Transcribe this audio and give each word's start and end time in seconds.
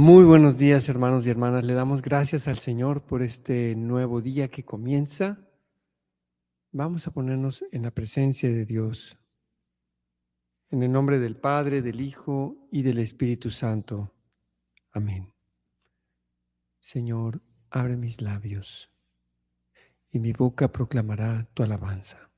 Muy 0.00 0.22
buenos 0.22 0.58
días, 0.58 0.88
hermanos 0.88 1.26
y 1.26 1.30
hermanas. 1.30 1.64
Le 1.64 1.74
damos 1.74 2.02
gracias 2.02 2.46
al 2.46 2.58
Señor 2.58 3.02
por 3.02 3.20
este 3.20 3.74
nuevo 3.74 4.20
día 4.20 4.46
que 4.46 4.64
comienza. 4.64 5.40
Vamos 6.70 7.08
a 7.08 7.10
ponernos 7.10 7.64
en 7.72 7.82
la 7.82 7.90
presencia 7.90 8.48
de 8.48 8.64
Dios. 8.64 9.18
En 10.70 10.84
el 10.84 10.92
nombre 10.92 11.18
del 11.18 11.34
Padre, 11.34 11.82
del 11.82 12.00
Hijo 12.00 12.68
y 12.70 12.82
del 12.82 13.00
Espíritu 13.00 13.50
Santo. 13.50 14.14
Amén. 14.92 15.32
Señor, 16.78 17.42
abre 17.68 17.96
mis 17.96 18.22
labios 18.22 18.92
y 20.12 20.20
mi 20.20 20.32
boca 20.32 20.70
proclamará 20.70 21.48
tu 21.54 21.64
alabanza. 21.64 22.30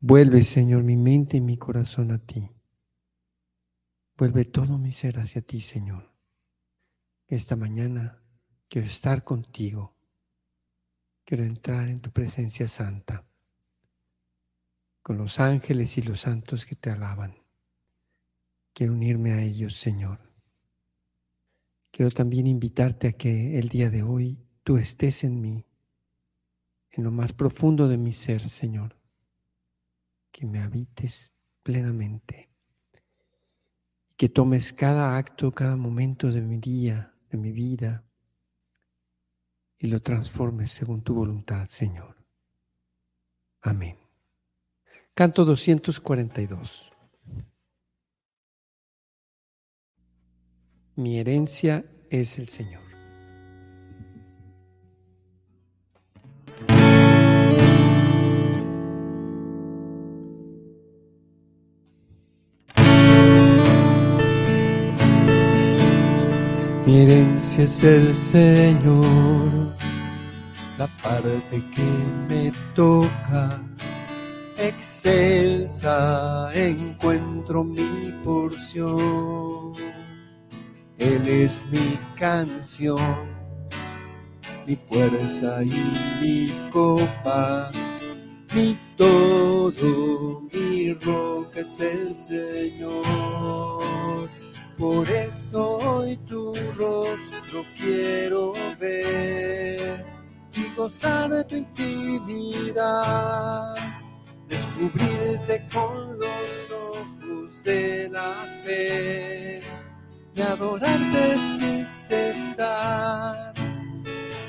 Vuelve, 0.00 0.44
Señor, 0.44 0.82
mi 0.82 0.98
mente 0.98 1.38
y 1.38 1.40
mi 1.40 1.56
corazón 1.56 2.10
a 2.10 2.18
ti 2.18 2.50
Vuelve 4.16 4.46
todo 4.46 4.78
mi 4.78 4.92
ser 4.92 5.18
hacia 5.18 5.42
ti, 5.42 5.60
Señor. 5.60 6.10
Esta 7.26 7.54
mañana 7.54 8.22
quiero 8.66 8.86
estar 8.86 9.24
contigo. 9.24 9.94
Quiero 11.22 11.44
entrar 11.44 11.90
en 11.90 12.00
tu 12.00 12.10
presencia 12.10 12.66
santa, 12.66 13.26
con 15.02 15.18
los 15.18 15.38
ángeles 15.38 15.98
y 15.98 16.02
los 16.02 16.20
santos 16.20 16.64
que 16.64 16.76
te 16.76 16.90
alaban. 16.90 17.36
Quiero 18.72 18.94
unirme 18.94 19.32
a 19.32 19.42
ellos, 19.42 19.76
Señor. 19.76 20.18
Quiero 21.90 22.10
también 22.10 22.46
invitarte 22.46 23.08
a 23.08 23.12
que 23.12 23.58
el 23.58 23.68
día 23.68 23.90
de 23.90 24.02
hoy 24.02 24.38
tú 24.62 24.78
estés 24.78 25.24
en 25.24 25.42
mí, 25.42 25.66
en 26.90 27.04
lo 27.04 27.10
más 27.10 27.34
profundo 27.34 27.86
de 27.86 27.98
mi 27.98 28.12
ser, 28.12 28.48
Señor. 28.48 28.98
Que 30.30 30.46
me 30.46 30.60
habites 30.60 31.34
plenamente 31.62 32.55
que 34.16 34.28
tomes 34.28 34.72
cada 34.72 35.16
acto, 35.16 35.52
cada 35.52 35.76
momento 35.76 36.30
de 36.30 36.40
mi 36.40 36.58
día, 36.58 37.14
de 37.30 37.38
mi 37.38 37.52
vida, 37.52 38.04
y 39.78 39.88
lo 39.88 40.00
transformes 40.00 40.70
según 40.70 41.02
tu 41.02 41.14
voluntad, 41.14 41.66
Señor. 41.66 42.16
Amén. 43.60 43.98
Canto 45.12 45.44
242. 45.44 46.92
Mi 50.94 51.18
herencia 51.18 51.84
es 52.08 52.38
el 52.38 52.48
Señor. 52.48 52.85
Herencia 67.36 67.64
es 67.64 67.82
el 67.82 68.16
Señor, 68.16 69.76
la 70.78 70.86
parte 71.02 71.62
que 71.70 71.82
me 72.30 72.50
toca. 72.74 73.60
Excelsa 74.56 76.50
encuentro 76.54 77.62
mi 77.62 78.10
porción. 78.24 79.74
Él 80.96 81.28
es 81.28 81.66
mi 81.70 81.98
canción, 82.14 83.26
mi 84.66 84.76
fuerza 84.76 85.62
y 85.62 85.92
mi 86.22 86.70
copa, 86.70 87.70
mi 88.54 88.78
todo, 88.96 90.40
mi 90.54 90.94
roca 90.94 91.60
es 91.60 91.80
el 91.80 92.14
Señor 92.14 93.76
por 94.78 95.08
eso 95.08 95.76
hoy 95.76 96.16
tu 96.28 96.52
rostro 96.76 97.64
quiero 97.76 98.52
ver 98.78 100.04
y 100.54 100.74
gozar 100.74 101.30
de 101.30 101.44
tu 101.44 101.56
intimidad, 101.56 102.94
descubrirte 104.48 105.66
con 105.72 106.18
los 106.18 106.70
ojos 106.70 107.62
de 107.64 108.08
la 108.10 108.34
fe 108.64 109.62
y 110.34 110.40
adorarte 110.40 111.38
sin 111.38 111.84
cesar, 111.86 113.54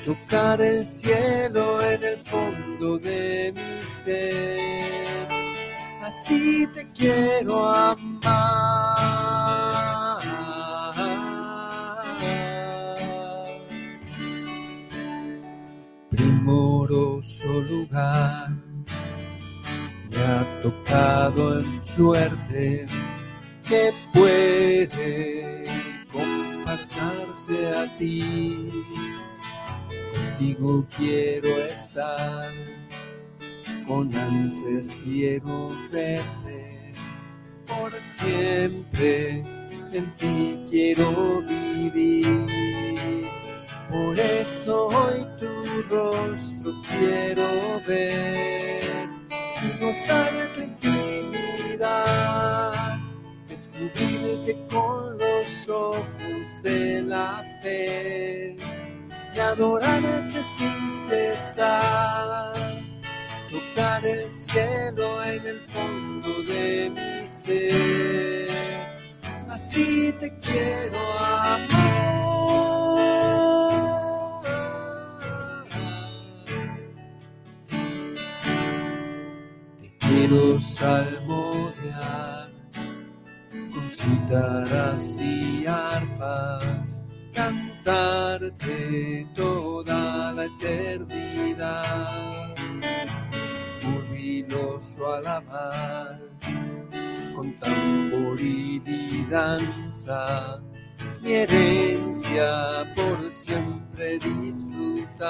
tocar 0.05 0.61
el 0.61 0.83
cielo 0.85 1.81
en 1.81 2.03
el 2.03 2.17
fondo 2.17 2.97
de 2.99 3.53
mi 3.55 3.85
ser. 3.85 5.27
Así 6.03 6.67
te 6.73 6.89
quiero 6.91 7.67
amar. 7.67 9.17
Lugar 17.61 18.49
me 20.09 20.17
ha 20.17 20.61
tocado 20.61 21.59
en 21.59 21.79
suerte 21.87 22.85
que 23.63 23.93
puede 24.13 25.65
compasarse 26.11 27.69
a 27.75 27.97
ti. 27.97 28.71
Contigo 30.13 30.85
quiero 30.95 31.49
estar, 31.65 32.51
con 33.87 34.15
ansias 34.15 34.95
quiero 35.03 35.69
verte, 35.91 36.93
por 37.67 37.91
siempre 38.01 39.43
en 39.91 40.15
ti 40.17 40.59
quiero 40.69 41.41
vivir. 41.41 42.47
Por 43.89 44.19
eso 44.19 44.87
hoy 44.87 45.25
tu 45.39 45.95
rostro 45.95 46.56
quiero 46.99 47.81
ver 47.87 49.07
y 49.63 49.79
gozar 49.79 50.31
de 50.33 50.47
tu 50.47 50.61
intimidad, 50.61 51.93
descubrirte 53.47 54.57
con 54.69 55.17
los 55.17 55.69
ojos 55.69 56.61
de 56.63 57.01
la 57.01 57.43
fe 57.61 58.57
y 59.35 59.39
adorarte 59.39 60.43
sin 60.43 60.89
cesar, 60.89 62.53
tocar 63.49 64.05
el 64.05 64.29
cielo 64.29 65.23
en 65.23 65.47
el 65.47 65.61
fondo 65.61 66.29
de 66.43 66.89
mi 66.89 67.27
ser. 67.27 68.47
Así 69.49 70.13
te 70.19 70.37
quiero 70.39 70.99
amar. 71.19 72.06
Quiero 80.27 80.59
salmodiar 80.59 82.49
con 83.51 83.89
cítaras 83.89 85.21
y 85.21 85.65
arpas, 85.65 87.05
cantarte 87.33 89.25
toda 89.33 90.33
la 90.33 90.45
eternidad, 90.45 92.09
jubiloso 93.81 95.13
alabar 95.13 96.19
con 97.33 97.53
tamboril 97.53 98.83
y 98.85 99.25
danza. 99.29 100.61
Mi 101.21 101.33
herencia 101.33 102.85
por 102.95 103.31
siempre 103.31 104.19
disfrutar, 104.19 105.27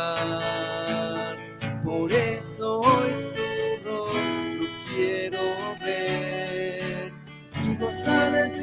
por 1.84 2.12
eso 2.12 2.82
hoy 2.82 3.48
quiero 4.98 5.38
ver 5.80 7.14
y 7.64 7.76
gozar 7.76 8.32
de 8.32 8.50
tu 8.50 8.62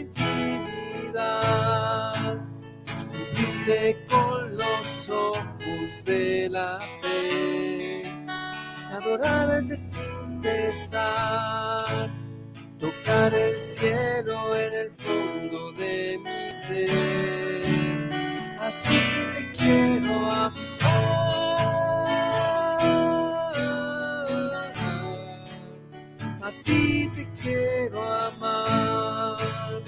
intimidad, 1.09 2.39
descubrirte 2.87 4.05
con 4.09 4.57
los 4.57 5.09
ojos 5.09 6.05
de 6.05 6.49
la 6.51 6.81
fe, 7.03 8.03
adorarte 8.91 9.77
sin 9.77 10.27
cesar, 10.27 12.11
tocar 12.81 13.33
el 13.33 13.61
cielo 13.61 14.57
en 14.57 14.75
el 14.75 14.91
fondo 14.91 15.71
de 15.73 16.19
mi 16.19 16.51
ser. 16.51 18.11
Así 18.61 18.99
te 19.33 19.53
quiero 19.53 20.33
amar. 20.33 20.74
Así 26.45 27.11
te 27.15 27.27
quiero 27.43 28.03
amar. 28.03 29.83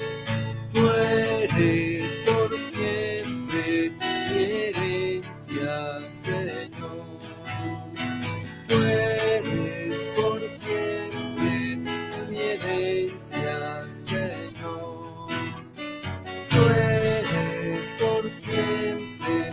Tú 0.73 0.91
eres 0.91 2.19
por 2.21 2.59
siempre 2.59 3.93
mi 4.33 4.43
herencia, 4.43 6.09
Señor. 6.09 7.19
Tú 8.69 8.75
eres 8.83 10.09
por 10.17 10.41
siempre 10.51 11.77
mi 12.31 12.39
herencia, 12.39 13.87
Señor. 13.91 15.29
Tú 16.49 16.63
eres 16.75 17.93
por 17.99 18.31
siempre. 18.31 19.51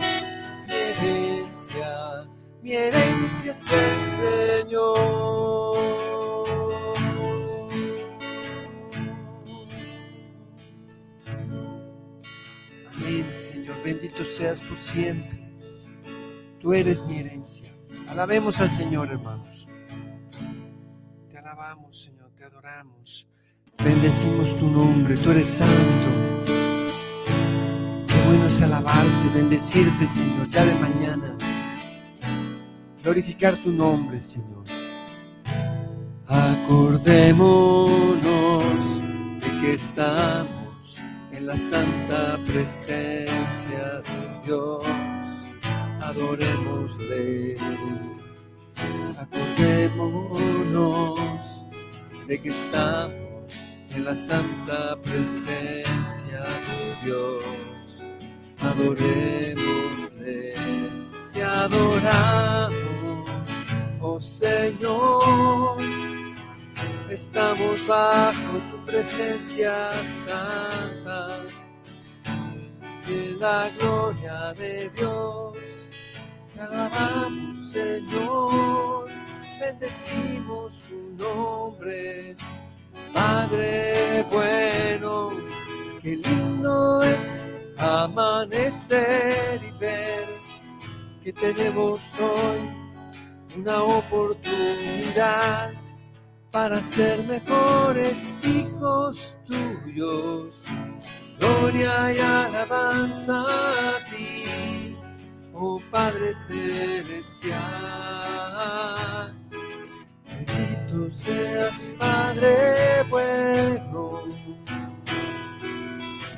Mi 0.66 0.74
herencia, 0.74 2.26
mi 2.62 2.72
herencia 2.72 3.52
es 3.52 3.70
el 3.70 4.00
Señor. 4.00 5.63
Bendito 13.84 14.24
seas 14.24 14.60
por 14.62 14.78
siempre. 14.78 15.38
Tú 16.58 16.72
eres 16.72 17.04
mi 17.04 17.18
herencia. 17.18 17.70
Alabemos 18.08 18.60
al 18.60 18.70
Señor, 18.70 19.10
hermanos. 19.10 19.66
Te 21.30 21.38
alabamos, 21.38 22.00
Señor, 22.00 22.30
te 22.34 22.44
adoramos. 22.44 23.28
Bendecimos 23.84 24.56
tu 24.56 24.70
nombre, 24.70 25.16
tú 25.18 25.30
eres 25.30 25.48
santo. 25.48 26.08
Qué 28.06 28.24
bueno 28.26 28.46
es 28.46 28.62
alabarte, 28.62 29.28
bendecirte, 29.34 30.06
Señor, 30.06 30.48
ya 30.48 30.64
de 30.64 30.74
mañana. 30.76 31.36
Glorificar 33.02 33.58
tu 33.58 33.70
nombre, 33.70 34.20
Señor. 34.20 34.64
Acordémonos 36.26 38.22
de 39.40 39.60
que 39.60 39.74
estamos 39.74 40.63
la 41.44 41.56
santa 41.58 42.38
presencia 42.46 44.02
de 44.02 44.40
Dios. 44.44 44.82
Adorémosle. 46.00 47.56
Acordémonos 49.18 51.64
de 52.26 52.40
que 52.40 52.48
estamos 52.48 53.52
en 53.94 54.04
la 54.04 54.14
santa 54.14 54.96
presencia 55.02 56.44
de 56.66 56.96
Dios. 57.04 57.42
Adorémosle, 58.60 60.54
te 61.32 61.42
adoramos, 61.42 62.72
oh 64.00 64.20
Señor. 64.20 65.76
Estamos 67.14 67.86
bajo 67.86 68.58
tu 68.72 68.84
presencia 68.86 69.92
santa, 70.02 71.44
en 73.06 73.38
la 73.38 73.70
gloria 73.78 74.52
de 74.54 74.90
Dios. 74.90 75.56
Te 76.52 76.60
alabamos, 76.60 77.70
Señor, 77.70 79.08
bendecimos 79.60 80.82
tu 80.88 81.22
nombre 81.22 82.34
Padre 83.12 84.26
bueno, 84.32 85.30
qué 86.02 86.16
lindo 86.16 87.00
es 87.00 87.44
amanecer 87.78 89.62
y 89.62 89.70
ver 89.78 90.26
que 91.22 91.32
tenemos 91.32 92.18
hoy 92.18 92.68
una 93.56 93.84
oportunidad 93.84 95.83
para 96.54 96.80
ser 96.80 97.26
mejores 97.26 98.36
hijos 98.44 99.36
tuyos. 99.44 100.64
Gloria 101.36 102.12
y 102.14 102.18
alabanza 102.20 103.40
a 103.40 103.98
ti, 104.08 104.96
oh 105.52 105.82
Padre 105.90 106.32
Celestial. 106.32 107.58
Bendito 110.28 111.10
seas, 111.10 111.92
Padre 111.98 113.02
bueno. 113.10 114.22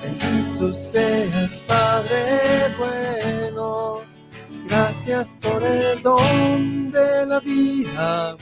Bendito 0.02 0.72
seas, 0.72 1.60
Padre 1.60 2.74
bueno. 2.78 4.00
Gracias 4.66 5.36
por 5.42 5.62
el 5.62 6.00
don 6.00 6.90
de 6.90 7.26
la 7.26 7.38
vida. 7.38 8.34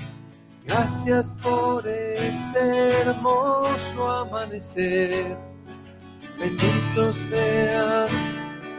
Gracias 0.66 1.38
por 1.42 1.86
este 1.86 3.00
hermoso 3.00 4.10
amanecer. 4.10 5.36
Bendito 6.38 7.12
seas, 7.12 8.24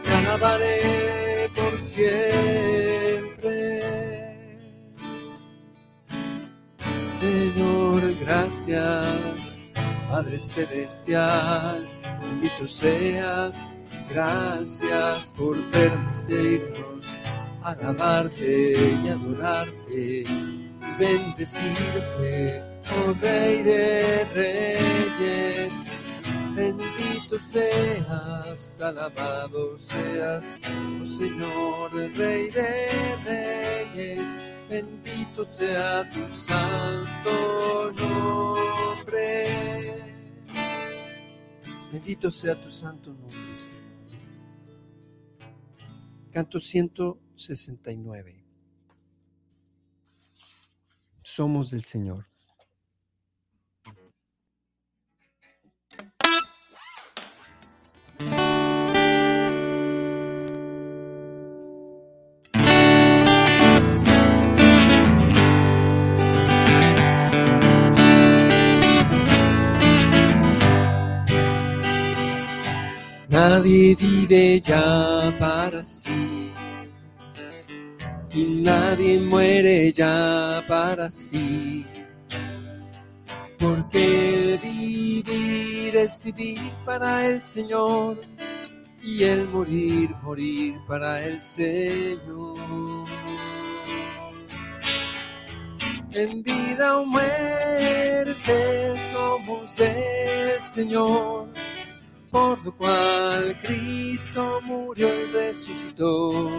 te 0.02 0.12
alabaré 0.12 1.48
por 1.54 1.80
siempre. 1.80 2.16
Señor, 7.14 8.02
gracias, 8.20 9.62
Padre 10.10 10.40
Celestial, 10.40 11.88
bendito 12.20 12.66
seas, 12.66 13.62
gracias 14.10 15.32
por 15.32 15.56
permitirnos 15.70 17.14
alabarte 17.62 18.98
y 19.02 19.08
adorarte 19.08 20.65
bendecirte, 20.98 22.62
oh 22.90 23.14
Rey 23.20 23.62
de 23.62 24.24
Reyes. 24.34 25.82
Bendito 26.54 27.38
seas, 27.38 28.80
alabado 28.80 29.78
seas, 29.78 30.56
oh 31.02 31.06
Señor, 31.06 31.92
Rey 32.16 32.50
de 32.50 33.16
Reyes 33.24 34.36
bendito 34.68 35.44
sea 35.44 36.08
tu 36.10 36.30
santo 36.30 37.92
nombre. 37.92 39.46
Bendito 41.92 42.30
sea 42.30 42.60
tu 42.60 42.70
santo 42.70 43.10
nombre, 43.10 43.58
Señor. 43.58 43.84
Canto 46.30 46.58
169. 46.58 48.45
Somos 51.36 51.70
del 51.70 51.84
Señor. 51.84 52.24
Nadie 73.28 73.94
vive 73.94 74.58
ya 74.62 75.36
para 75.38 75.84
sí 75.84 76.50
y 78.36 78.44
nadie 78.44 79.18
muere 79.18 79.90
ya 79.92 80.62
para 80.68 81.10
sí. 81.10 81.86
Porque 83.58 84.60
vivir 84.62 85.96
es 85.96 86.22
vivir 86.22 86.70
para 86.84 87.26
el 87.26 87.40
Señor 87.40 88.20
y 89.02 89.24
el 89.24 89.48
morir, 89.48 90.10
morir 90.22 90.74
para 90.86 91.24
el 91.24 91.40
Señor. 91.40 93.06
En 96.12 96.42
vida 96.42 96.98
o 96.98 97.06
muerte 97.06 98.98
somos 98.98 99.76
del 99.76 100.60
Señor 100.60 101.48
por 102.36 102.62
lo 102.64 102.76
cual 102.76 103.56
Cristo 103.62 104.60
murió 104.62 105.08
y 105.08 105.32
resucitó. 105.32 106.50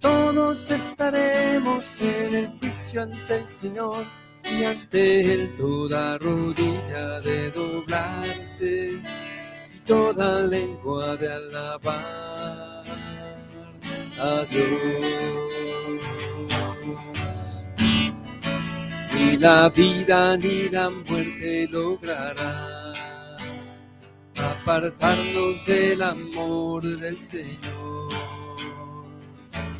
Todos 0.00 0.70
estaremos 0.70 2.00
en 2.00 2.34
el 2.34 2.46
juicio 2.60 3.02
ante 3.02 3.36
el 3.36 3.48
Señor 3.48 4.04
y 4.44 4.64
ante 4.64 5.34
Él 5.34 5.56
toda 5.56 6.18
rodilla 6.18 7.20
de 7.20 7.50
doblarse 7.50 9.00
y 9.74 9.78
toda 9.80 10.42
lengua 10.42 11.16
de 11.16 11.32
alabar 11.32 12.84
a 14.20 14.44
Dios. 14.48 15.04
Ni 19.14 19.36
la 19.36 19.68
vida 19.68 20.36
ni 20.36 20.68
la 20.68 20.90
muerte 20.90 21.66
lograrán 21.70 22.88
apartarnos 24.36 25.66
del 25.66 26.02
amor 26.02 26.82
del 26.84 27.18
Señor. 27.18 27.97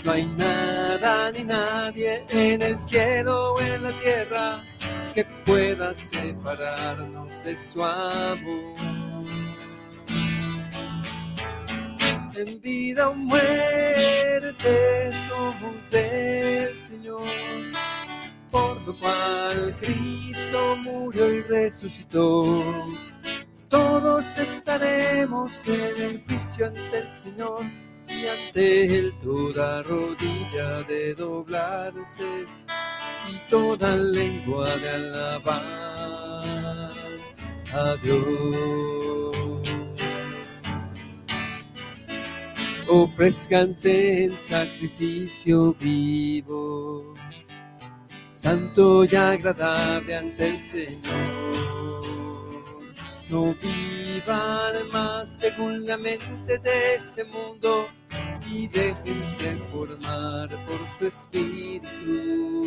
No 0.09 0.15
hay 0.15 0.25
nada 0.25 1.31
ni 1.33 1.45
nadie 1.45 2.25
en 2.31 2.63
el 2.63 2.79
cielo 2.79 3.53
o 3.53 3.61
en 3.61 3.83
la 3.83 3.93
tierra 3.93 4.59
que 5.15 5.23
pueda 5.45 5.95
separarnos 5.95 7.45
de 7.45 7.55
su 7.55 7.85
amor. 7.85 8.75
En 12.35 12.59
vida 12.63 13.11
o 13.11 13.15
muerte 13.15 15.13
somos 15.13 15.91
del 15.91 16.75
Señor, 16.75 17.21
por 18.51 18.81
lo 18.87 18.99
cual 18.99 19.77
Cristo 19.79 20.77
murió 20.85 21.35
y 21.35 21.43
resucitó 21.43 22.65
Todos 23.69 24.39
estaremos 24.39 25.69
en 25.69 26.01
el 26.01 26.25
juicio 26.27 26.69
ante 26.69 26.99
el 26.99 27.13
Señor 27.13 27.88
y 28.21 28.27
ante 28.27 28.99
Él 28.99 29.15
toda 29.23 29.83
rodilla 29.83 30.83
de 30.83 31.15
doblarse 31.15 32.47
y 33.31 33.51
toda 33.51 33.95
lengua 33.97 34.69
de 34.77 34.91
alabar 34.91 35.69
a 37.75 37.97
Dios. 38.03 39.37
Ofrezcanse 42.89 44.25
en 44.25 44.37
sacrificio 44.37 45.75
vivo, 45.75 47.15
santo 48.33 49.05
y 49.05 49.15
agradable 49.15 50.17
ante 50.17 50.49
el 50.49 50.61
Señor. 50.61 51.39
No 53.29 53.55
vivan 53.63 54.89
más 54.91 55.39
según 55.39 55.87
la 55.87 55.99
mente 55.99 56.59
de 56.59 56.95
este 56.95 57.25
mundo 57.25 57.87
y 58.51 58.67
déjense 58.69 59.57
formar 59.71 60.49
por 60.49 60.89
su 60.89 61.07
espíritu. 61.07 62.65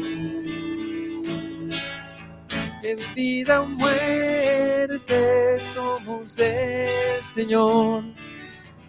En 2.84 2.98
vida 3.16 3.62
o 3.62 3.66
muerte 3.68 5.60
somos 5.60 6.36
del 6.36 7.24
Señor, 7.24 8.04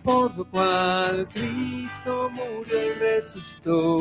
por 0.02 0.36
lo 0.36 0.48
cual 0.48 1.28
Cristo 1.28 2.30
murió 2.30 2.86
y 2.86 2.94
resucitó. 2.94 4.00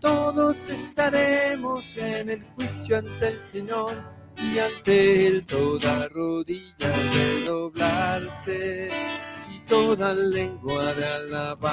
Todos 0.00 0.70
estaremos 0.70 1.96
en 1.96 2.30
el 2.30 2.42
juicio 2.54 2.98
ante 2.98 3.28
el 3.28 3.40
Señor 3.40 3.94
y 4.36 4.58
ante 4.58 5.26
Él 5.26 5.44
toda 5.44 6.08
rodilla 6.08 6.88
de 7.12 7.44
doblarse 7.46 8.90
toda 9.68 10.12
lengua 10.14 10.94
de 10.94 11.04
alabar 11.04 11.68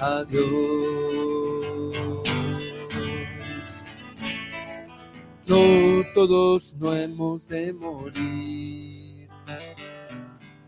a 0.00 0.24
Dios. 0.24 0.48
No 5.46 6.04
todos 6.14 6.74
no 6.74 6.94
hemos 6.94 7.48
de 7.48 7.72
morir. 7.72 9.28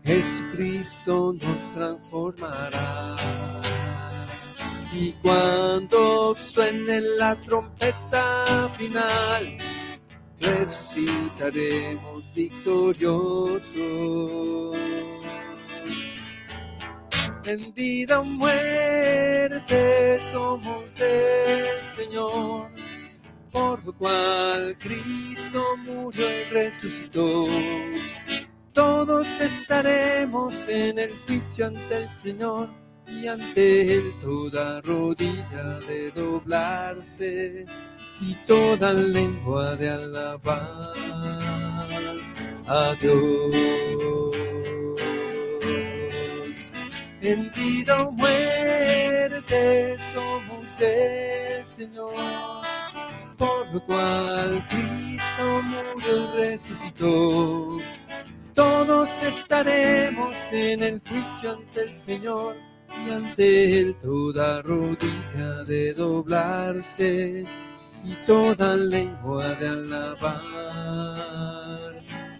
Jesucristo 0.03 1.33
nos 1.33 1.71
transformará. 1.73 3.15
Y 4.93 5.13
cuando 5.21 6.33
suene 6.35 6.99
la 7.01 7.35
trompeta 7.35 8.69
final, 8.77 9.57
resucitaremos 10.41 12.33
victoriosos. 12.33 13.71
En 17.45 17.73
vida 17.73 18.19
o 18.19 18.23
muerte 18.23 20.19
somos 20.19 20.95
del 20.95 21.83
Señor, 21.83 22.69
por 23.51 23.83
lo 23.83 23.93
cual 23.93 24.77
Cristo 24.79 25.75
murió 25.77 26.25
y 26.29 26.43
resucitó. 26.51 27.45
Todos 28.73 29.41
estaremos 29.41 30.67
en 30.67 30.99
el 30.99 31.11
juicio 31.27 31.67
ante 31.67 31.97
el 31.97 32.09
Señor 32.09 32.80
y 33.11 33.27
ante 33.27 33.95
Él 33.95 34.13
toda 34.21 34.81
rodilla 34.81 35.79
de 35.87 36.11
doblarse 36.11 37.65
y 38.21 38.33
toda 38.47 38.93
lengua 38.93 39.75
de 39.75 39.89
alabar 39.89 40.93
a 42.67 42.95
Dios. 43.01 43.55
En 47.21 47.51
muerte 48.13 49.97
somos 49.99 50.77
del 50.79 51.65
Señor, 51.65 52.13
por 53.37 53.71
lo 53.71 53.85
cual 53.85 54.65
Cristo 54.69 55.61
murió 55.63 56.17
y 56.17 56.37
resucitó. 56.37 57.77
Todos 58.55 59.23
estaremos 59.23 60.51
en 60.51 60.83
el 60.83 61.01
juicio 61.07 61.51
ante 61.51 61.81
el 61.83 61.95
Señor 61.95 62.70
y 63.05 63.09
ante 63.11 63.79
Él 63.79 63.95
toda 63.99 64.61
rodilla 64.61 65.63
de 65.65 65.93
doblarse 65.93 67.45
y 68.03 68.13
toda 68.25 68.75
lengua 68.75 69.55
de 69.55 69.67
alabar 69.67 70.81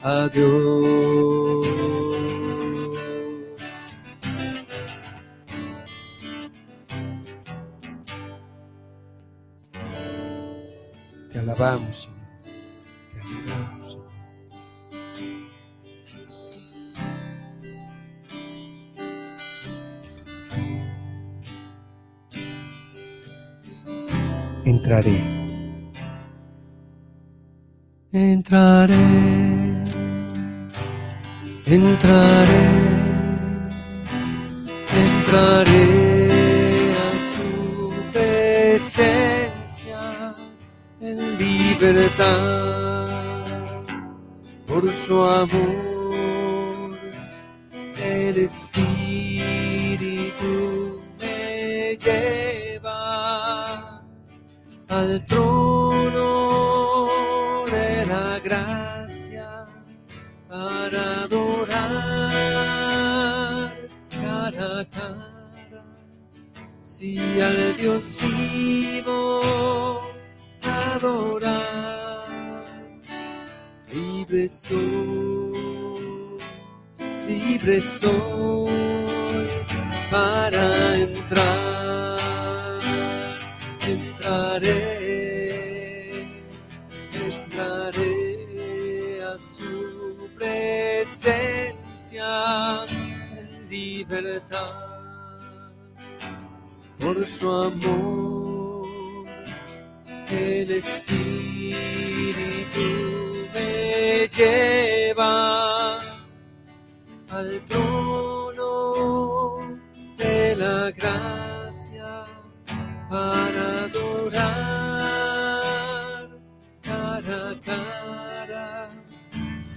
a 0.03 0.27
Dios. 0.33 1.67
Te 11.31 11.39
alabamos, 11.39 11.97
Señor. 12.03 12.17
Te 13.13 13.19
alabamos, 13.21 13.80
Entraré. 24.91 25.23
Entraré, 28.11 29.07
entraré, 31.65 32.63
entraré 35.03 35.85
a 36.91 37.09
su 37.17 37.47
presencia 38.11 40.01
en 40.99 41.37
libertad. 41.37 43.07
Por 44.67 44.93
su 44.93 45.23
amor, 45.23 46.97
el 47.97 48.37
Espíritu 48.39 48.91
me 51.17 51.95
lleva 51.95 52.50
al 55.01 55.25
trono 55.25 55.61
gracia 58.43 59.65
para 60.47 61.23
adorar 61.23 61.81
cara 64.09 64.79
a 64.79 64.85
cara. 64.85 65.83
Si 66.83 67.17
al 67.41 67.77
Dios 67.77 68.17
vivo 68.21 69.21
adorar, 70.63 72.25
libre 73.93 74.49
soy, 74.49 74.77
libre 77.27 77.79
soy 77.81 78.69
para 80.09 80.95
entrar, 80.95 81.70
presencia 91.21 92.85
en 93.37 93.69
libertad 93.69 94.73
por 96.99 97.27
su 97.27 97.49
amor. 97.49 98.87
El 100.29 100.71
Espíritu 100.71 101.77
me 103.53 104.27
lleva 104.27 105.99
al 107.29 107.61
trono 107.65 108.97
de 110.17 110.55
la 110.55 110.91
gracia 110.91 112.25
para 113.09 113.83
adorar 113.83 114.41
cada 116.81 117.61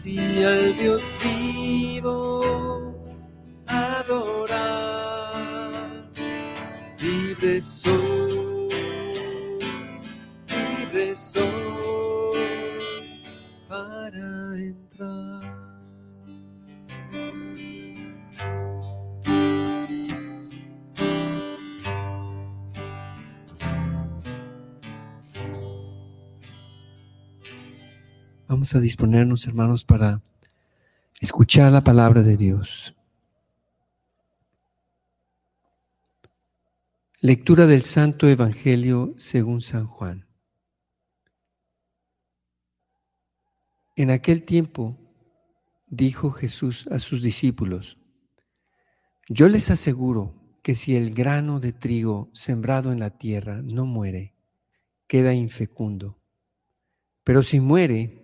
si 0.04 0.18
al 0.44 0.76
Dios 0.76 1.18
vivo 1.24 2.92
adorar, 3.66 4.92
libre 7.00 7.62
soy, 7.62 8.68
libre 10.46 11.16
soy 11.16 11.48
para 13.66 14.58
entrar. 14.58 15.53
Vamos 28.54 28.72
a 28.76 28.78
disponernos, 28.78 29.48
hermanos, 29.48 29.84
para 29.84 30.22
escuchar 31.20 31.72
la 31.72 31.82
palabra 31.82 32.22
de 32.22 32.36
Dios. 32.36 32.94
Lectura 37.20 37.66
del 37.66 37.82
Santo 37.82 38.28
Evangelio 38.28 39.12
según 39.18 39.60
San 39.60 39.88
Juan. 39.88 40.28
En 43.96 44.12
aquel 44.12 44.44
tiempo 44.44 44.96
dijo 45.88 46.30
Jesús 46.30 46.86
a 46.92 47.00
sus 47.00 47.22
discípulos, 47.22 47.98
yo 49.28 49.48
les 49.48 49.68
aseguro 49.72 50.32
que 50.62 50.76
si 50.76 50.94
el 50.94 51.12
grano 51.12 51.58
de 51.58 51.72
trigo 51.72 52.30
sembrado 52.34 52.92
en 52.92 53.00
la 53.00 53.10
tierra 53.10 53.62
no 53.62 53.84
muere, 53.84 54.36
queda 55.08 55.34
infecundo, 55.34 56.20
pero 57.24 57.42
si 57.42 57.58
muere, 57.58 58.23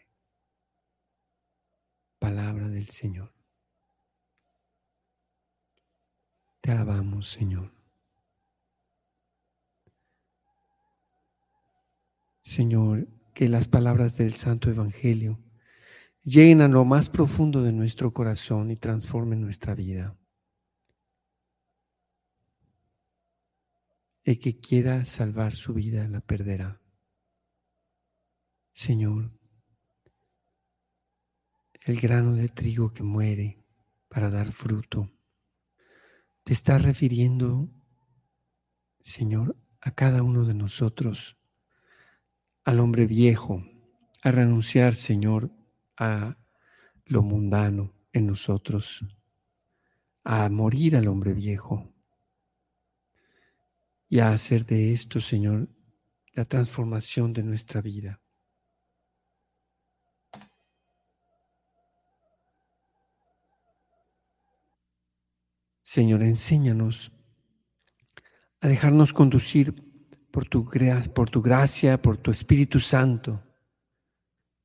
Palabra 2.21 2.69
del 2.69 2.87
Señor. 2.87 3.33
Te 6.61 6.69
alabamos, 6.69 7.27
Señor. 7.27 7.73
Señor, 12.43 13.07
que 13.33 13.49
las 13.49 13.67
palabras 13.67 14.17
del 14.17 14.33
Santo 14.33 14.69
Evangelio 14.69 15.39
lleguen 16.23 16.61
a 16.61 16.67
lo 16.67 16.85
más 16.85 17.09
profundo 17.09 17.63
de 17.63 17.73
nuestro 17.73 18.13
corazón 18.13 18.69
y 18.69 18.75
transformen 18.75 19.41
nuestra 19.41 19.73
vida. 19.73 20.15
El 24.23 24.37
que 24.37 24.59
quiera 24.59 25.05
salvar 25.05 25.53
su 25.53 25.73
vida 25.73 26.07
la 26.07 26.21
perderá. 26.21 26.79
Señor, 28.73 29.40
el 31.83 31.99
grano 31.99 32.35
de 32.35 32.47
trigo 32.47 32.93
que 32.93 33.03
muere 33.03 33.57
para 34.07 34.29
dar 34.29 34.51
fruto, 34.51 35.09
te 36.43 36.53
está 36.53 36.77
refiriendo, 36.77 37.69
Señor, 38.99 39.57
a 39.79 39.91
cada 39.91 40.21
uno 40.21 40.45
de 40.45 40.53
nosotros, 40.53 41.37
al 42.63 42.79
hombre 42.79 43.07
viejo, 43.07 43.63
a 44.21 44.31
renunciar, 44.31 44.93
Señor, 44.93 45.51
a 45.97 46.37
lo 47.05 47.23
mundano 47.23 47.93
en 48.13 48.27
nosotros, 48.27 49.03
a 50.23 50.49
morir 50.49 50.95
al 50.95 51.07
hombre 51.07 51.33
viejo 51.33 51.91
y 54.07 54.19
a 54.19 54.31
hacer 54.31 54.65
de 54.65 54.93
esto, 54.93 55.19
Señor, 55.19 55.67
la 56.33 56.45
transformación 56.45 57.33
de 57.33 57.43
nuestra 57.43 57.81
vida. 57.81 58.21
Señor, 65.91 66.23
enséñanos 66.23 67.11
a 68.61 68.69
dejarnos 68.69 69.11
conducir 69.11 69.75
por 70.31 70.47
tu, 70.47 70.63
por 71.13 71.29
tu 71.29 71.41
gracia, 71.41 72.01
por 72.01 72.15
tu 72.15 72.31
Espíritu 72.31 72.79
Santo 72.79 73.43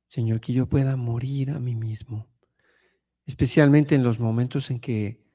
Señor, 0.07 0.39
que 0.39 0.53
yo 0.53 0.67
pueda 0.67 0.95
morir 0.95 1.51
a 1.51 1.59
mí 1.59 1.75
mismo, 1.75 2.29
especialmente 3.25 3.93
en 3.93 4.03
los 4.03 4.21
momentos 4.21 4.71
en 4.71 4.79
que 4.79 5.29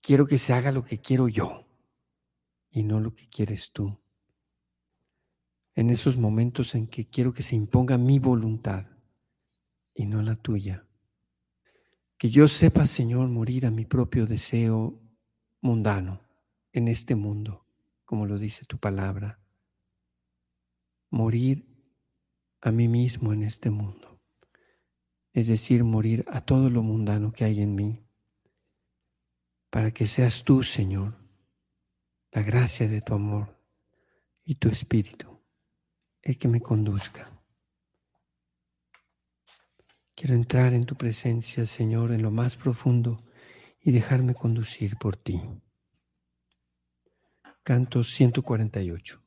quiero 0.00 0.28
que 0.28 0.38
se 0.38 0.52
haga 0.52 0.70
lo 0.70 0.84
que 0.84 1.00
quiero 1.00 1.28
yo 1.28 1.66
y 2.70 2.84
no 2.84 3.00
lo 3.00 3.12
que 3.12 3.28
quieres 3.28 3.72
tú. 3.72 4.00
En 5.74 5.90
esos 5.90 6.16
momentos 6.16 6.76
en 6.76 6.86
que 6.86 7.08
quiero 7.08 7.34
que 7.34 7.42
se 7.42 7.56
imponga 7.56 7.98
mi 7.98 8.20
voluntad 8.20 8.86
y 9.96 10.06
no 10.06 10.22
la 10.22 10.36
tuya. 10.36 10.86
Que 12.16 12.30
yo 12.30 12.46
sepa, 12.46 12.86
Señor, 12.86 13.28
morir 13.28 13.66
a 13.66 13.72
mi 13.72 13.84
propio 13.84 14.26
deseo 14.26 15.03
mundano 15.64 16.20
en 16.72 16.88
este 16.88 17.14
mundo, 17.14 17.66
como 18.04 18.26
lo 18.26 18.38
dice 18.38 18.66
tu 18.66 18.76
palabra. 18.78 19.40
Morir 21.08 21.66
a 22.60 22.70
mí 22.70 22.86
mismo 22.86 23.32
en 23.32 23.42
este 23.42 23.70
mundo, 23.70 24.20
es 25.32 25.46
decir, 25.46 25.82
morir 25.82 26.24
a 26.28 26.42
todo 26.42 26.68
lo 26.68 26.82
mundano 26.82 27.32
que 27.32 27.44
hay 27.44 27.62
en 27.62 27.74
mí, 27.74 28.04
para 29.70 29.90
que 29.90 30.06
seas 30.06 30.44
tú, 30.44 30.62
Señor, 30.62 31.16
la 32.30 32.42
gracia 32.42 32.86
de 32.86 33.00
tu 33.00 33.14
amor 33.14 33.58
y 34.44 34.56
tu 34.56 34.68
espíritu, 34.68 35.40
el 36.20 36.36
que 36.36 36.48
me 36.48 36.60
conduzca. 36.60 37.30
Quiero 40.14 40.34
entrar 40.34 40.74
en 40.74 40.84
tu 40.84 40.94
presencia, 40.94 41.64
Señor, 41.64 42.12
en 42.12 42.20
lo 42.20 42.30
más 42.30 42.54
profundo 42.56 43.24
y 43.84 43.92
dejarme 43.92 44.34
conducir 44.34 44.96
por 44.96 45.16
ti. 45.16 45.40
Canto 47.62 48.02
148. 48.02 49.23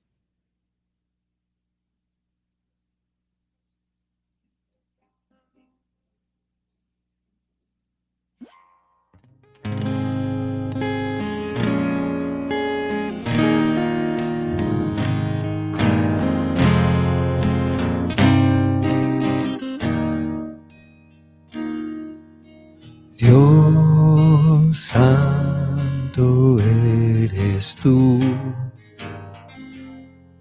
Santo 24.88 26.58
eres 26.60 27.76
tú, 27.76 28.20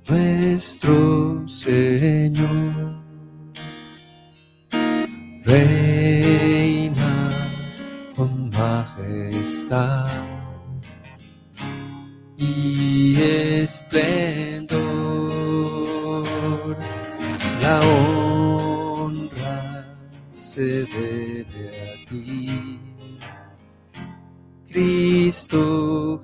nuestro 0.09 1.43
Señor. 1.49 2.86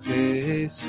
Jesús, 0.04 0.88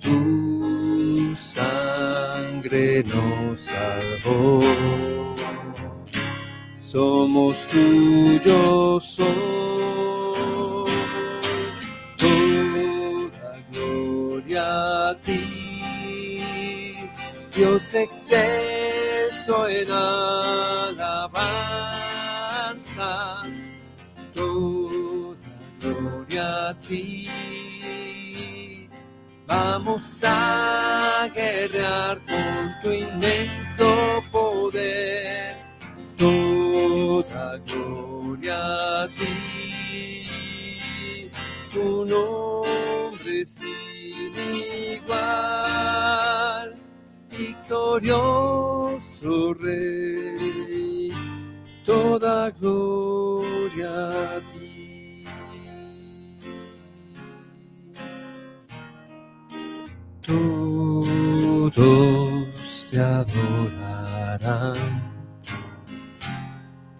tu 0.00 1.34
sangre 1.34 3.02
nos 3.02 3.60
salvó. 3.60 4.60
Somos 6.78 7.66
tuyos 7.66 9.18
hoy, 9.18 10.92
toda 12.18 13.58
gloria 13.72 15.10
a 15.10 15.14
ti, 15.16 16.94
Dios 17.54 17.94
exceso 17.94 19.68
en 19.68 19.90
alabanza 19.90 21.42
ti. 26.86 27.28
Vamos 29.46 30.24
a 30.24 31.28
guerrear 31.34 32.20
con 32.24 32.72
tu 32.82 32.90
inmenso 32.90 34.22
poder, 34.30 35.56
toda 36.16 37.58
gloria 37.66 39.02
a 39.02 39.08
ti. 39.08 39.34
Tu 41.72 42.04
nombre 42.04 43.46
sin 43.46 44.32
igual, 44.94 46.74
victorioso 47.30 48.52
Rey. 49.54 51.12
toda 51.84 52.50
gloria 52.50 54.36
a 54.36 54.40
ti. 54.40 54.51
Todos 61.74 62.86
te 62.90 63.00
adorarán, 63.00 64.76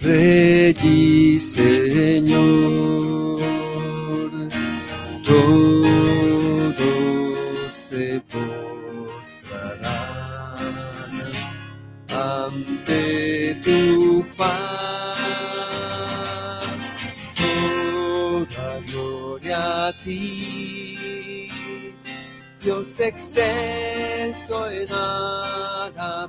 Rey 0.00 0.74
y 0.82 1.38
Señor. 1.38 2.42
Todos 5.24 6.74
se 7.70 8.22
postrarán 8.32 9.82
ante 12.08 13.54
tu 13.62 14.22
faz. 14.34 14.72
Toda 17.36 18.80
gloria 18.90 19.88
a 19.88 19.92
ti, 20.02 20.91
Dios 22.62 23.00
excelso 23.00 24.70
en 24.70 24.92
alabanzas. 24.92 26.22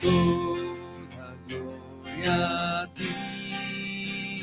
Toda 0.00 1.34
gloria 1.48 2.82
a 2.82 2.86
ti. 2.92 4.42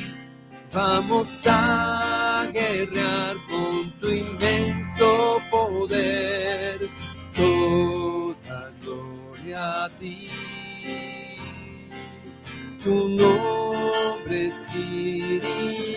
Vamos 0.74 1.46
a 1.48 2.48
guerrear 2.52 3.36
con 3.48 3.92
tu 4.00 4.10
inmenso 4.10 5.40
poder. 5.52 6.80
Toda 7.36 8.72
gloria 8.82 9.86
a 9.86 9.90
ti. 9.90 10.30
Tu 12.84 13.10
nombre 13.10 14.50
sin 14.50 15.42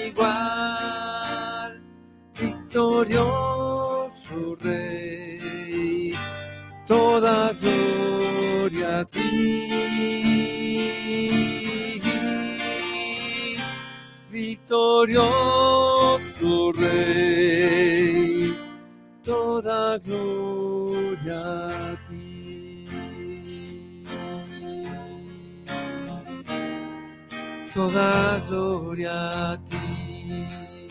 igual, 0.04 1.01
victorioso 2.72 4.56
Rey. 4.62 6.16
Toda 6.86 7.52
gloria 7.60 9.00
a 9.00 9.04
ti. 9.04 9.68
Victorioso 14.30 15.52
Rey, 16.72 18.56
toda 19.22 20.00
gloria 20.02 21.66
a 21.92 21.96
ti. 22.08 22.88
Toda 27.74 28.40
gloria 28.46 29.50
a 29.50 29.56
ti. 29.58 30.81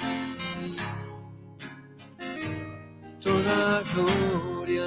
Toda 3.42 3.84
gloria. 3.94 4.86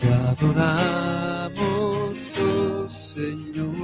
Te 0.00 0.08
adoramos, 0.08 1.58
oh 2.38 2.88
Señor. 2.88 3.74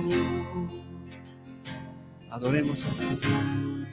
Adoremos 2.30 2.86
al 2.86 2.96
Señor. 2.96 3.86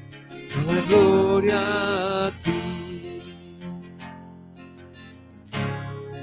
Toda 0.54 0.82
gloria 0.88 2.28
a 2.28 2.32
ti. 2.40 3.22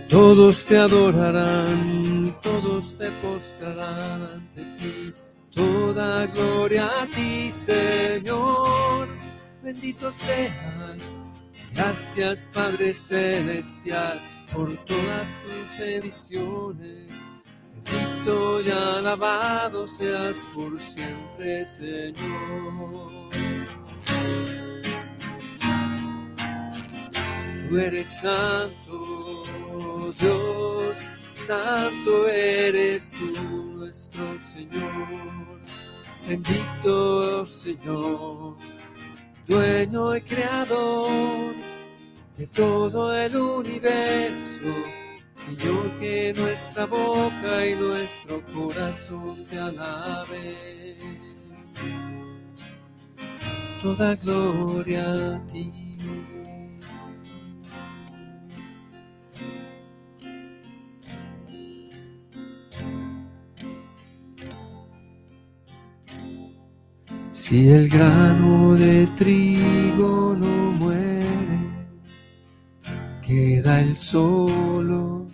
Todos 0.09 0.65
te 0.65 0.79
adorarán, 0.79 2.35
todos 2.43 2.97
te 2.97 3.11
postrarán 3.11 4.23
ante 4.37 4.63
ti. 4.79 5.13
Toda 5.51 6.27
gloria 6.29 6.87
a 7.03 7.07
ti, 7.07 7.53
Señor. 7.53 9.16
Bendito 9.67 10.13
seas. 10.13 11.13
Gracias, 11.75 12.49
Padre 12.55 12.95
Celestial, 12.95 14.23
por 14.55 14.77
todas 14.85 15.37
tus 15.43 15.77
bendiciones. 15.77 17.33
Bendito 17.85 18.61
y 18.61 18.71
alabado 18.71 19.89
seas 19.89 20.47
por 20.55 20.81
siempre, 20.81 21.67
Señor. 21.67 23.11
Tú 27.69 27.77
eres 27.77 28.07
santo, 28.07 30.13
Dios, 30.21 31.11
santo 31.35 32.29
eres 32.29 33.11
tú, 33.11 33.33
nuestro 33.75 34.41
Señor. 34.41 35.57
Bendito 36.27 37.47
Señor, 37.47 38.57
dueño 39.47 40.17
y 40.17 40.21
creador 40.23 41.55
de 42.37 42.47
todo 42.49 43.15
el 43.17 43.37
universo. 43.37 44.63
Señor, 45.35 45.99
que 45.99 46.33
nuestra 46.35 46.87
boca 46.87 47.67
y 47.67 47.75
nuestro 47.75 48.43
corazón 48.53 49.47
te 49.47 49.59
alaben. 49.59 50.97
Toda 53.83 54.15
gloria 54.17 55.37
a 55.37 55.47
ti. 55.47 55.73
Si 67.49 67.69
el 67.69 67.89
grano 67.89 68.75
de 68.75 69.07
trigo 69.15 70.35
no 70.37 70.73
muere, 70.81 71.61
queda 73.23 73.79
el 73.83 73.95
solo, 73.95 75.29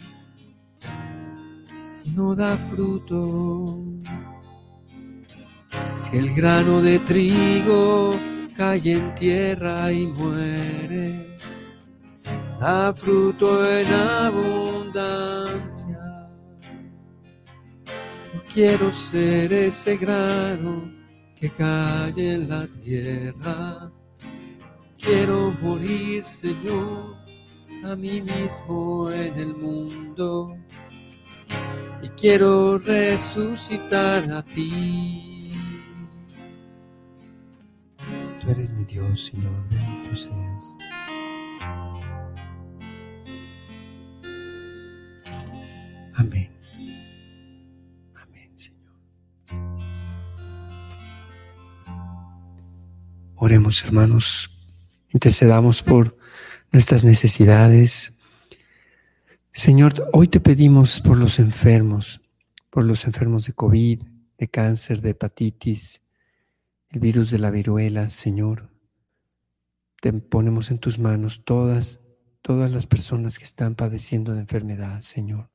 no 2.15 2.35
da 2.35 2.59
fruto. 2.59 3.83
Si 5.97 6.19
el 6.19 6.35
grano 6.35 6.83
de 6.83 6.99
trigo 6.99 8.15
cae 8.55 8.93
en 8.93 9.15
tierra 9.15 9.91
y 9.91 10.07
muere, 10.07 11.39
da 12.61 12.93
fruto 12.93 13.67
en 13.67 13.91
abundancia. 13.91 15.49
No 18.35 18.43
quiero 18.53 18.93
ser 18.93 19.51
ese 19.51 19.97
grano 19.97 21.02
que 21.43 21.51
cae 21.51 22.35
en 22.35 22.49
la 22.49 22.69
tierra. 22.69 23.91
Quiero 24.97 25.51
morir, 25.61 26.23
Señor, 26.23 27.17
a 27.85 27.97
mí 27.97 28.23
mismo 28.23 29.11
en 29.11 29.37
el 29.37 29.53
mundo. 29.57 30.57
Y 32.01 32.09
quiero 32.11 32.79
resucitar 32.79 34.31
a 34.31 34.41
ti. 34.45 35.53
Tú 38.41 38.51
eres 38.51 38.71
mi 38.73 38.85
Dios, 38.85 39.27
Señor, 39.27 39.69
bendito 39.69 40.15
seas. 40.15 40.77
Amén, 46.15 46.52
Hermanos, 53.55 54.49
intercedamos 55.11 55.83
por 55.83 56.17
nuestras 56.73 57.05
necesidades. 57.05 58.19
Señor, 59.53 60.09
hoy 60.15 60.29
te 60.29 60.41
pedimos 60.41 61.03
por 61.03 61.19
los 61.19 61.39
enfermos, 61.39 62.23
por 62.71 62.87
los 62.87 63.05
enfermos 63.05 63.45
de 63.45 63.53
COVID, 63.53 64.03
de 64.39 64.49
cáncer, 64.49 65.03
de 65.03 65.11
hepatitis, 65.11 66.01
el 66.89 67.01
virus 67.01 67.31
de 67.31 67.41
la 67.41 67.51
viruela, 67.51 68.09
Señor. 68.09 68.71
Te 70.01 70.15
ponemos 70.15 70.71
en 70.71 70.79
tus 70.79 70.99
manos 70.99 71.45
todas, 71.45 72.01
todas 72.41 72.73
las 72.73 72.87
personas 72.87 73.39
que 73.39 73.45
están 73.45 73.75
padeciendo 73.75 74.33
de 74.33 74.41
enfermedad, 74.41 75.03
Señor. 75.03 75.51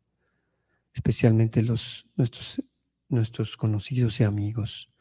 Especialmente 0.94 1.64
los, 1.64 2.06
nuestros, 2.16 2.62
nuestros 3.10 3.58
conocidos 3.58 4.20
y 4.20 4.24
amigos. 4.24 4.92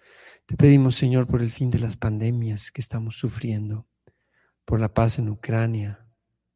Te 0.46 0.56
pedimos, 0.56 0.94
Señor, 0.94 1.26
por 1.26 1.42
el 1.42 1.50
fin 1.50 1.70
de 1.70 1.80
las 1.80 1.96
pandemias 1.96 2.70
que 2.70 2.80
estamos 2.80 3.18
sufriendo, 3.18 3.88
por 4.64 4.78
la 4.78 4.94
paz 4.94 5.18
en 5.18 5.28
Ucrania 5.28 6.06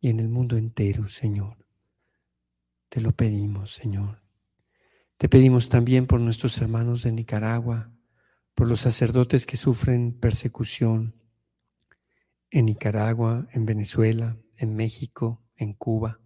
y 0.01 0.11
en 0.11 0.21
el 0.21 0.29
mundo 0.29 0.57
entero, 0.57 1.09
Señor. 1.09 1.67
Te 2.89 3.01
lo 3.01 3.11
pedimos, 3.11 3.73
Señor. 3.73 4.23
Te 5.17 5.29
pedimos 5.29 5.69
también 5.69 6.07
por 6.07 6.21
nuestros 6.21 6.57
hermanos 6.59 7.03
de 7.03 7.11
Nicaragua, 7.11 7.93
por 8.55 8.69
los 8.69 8.81
sacerdotes 8.81 9.45
que 9.45 9.57
sufren 9.57 10.13
persecución 10.19 11.17
en 12.51 12.67
Nicaragua, 12.67 13.49
en 13.53 13.67
Venezuela, 13.67 14.37
en 14.57 14.77
México, 14.77 15.43
en 15.57 15.75
Cuba. 15.75 16.21